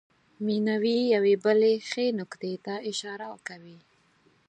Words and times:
مینوي 0.45 0.99
یوې 1.15 1.35
بلې 1.43 1.73
ښې 1.89 2.05
نکتې 2.19 2.53
ته 2.65 2.73
اشاره 2.89 3.27
کوي. 3.47 3.77